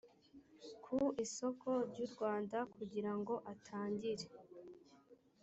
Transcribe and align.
ku 0.83 0.97
isoko 1.25 1.69
ry 1.89 1.99
u 2.05 2.07
rwanda 2.13 2.57
kugira 2.73 3.11
ngo 3.19 3.33
atangire 3.53 4.25